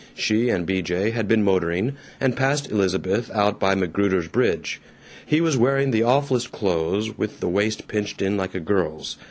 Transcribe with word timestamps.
She 0.15 0.49
and 0.49 0.65
B. 0.65 0.81
J. 0.81 1.11
had 1.11 1.27
been 1.27 1.43
motoring, 1.43 1.95
and 2.19 2.35
passed 2.35 2.71
"Elizabeth" 2.71 3.29
out 3.35 3.59
by 3.59 3.75
McGruder's 3.75 4.27
Bridge. 4.27 4.81
He 5.23 5.41
was 5.41 5.57
wearing 5.57 5.91
the 5.91 6.01
awfullest 6.03 6.51
clothes, 6.51 7.15
with 7.19 7.39
the 7.39 7.47
waist 7.47 7.87
pinched 7.87 8.19
in 8.19 8.35
like 8.35 8.55
a 8.55 8.59
girl's. 8.59 9.17